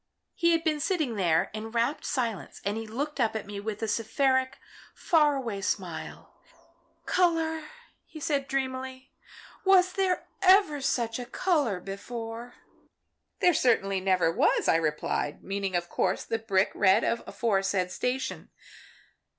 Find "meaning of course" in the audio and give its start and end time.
15.43-16.23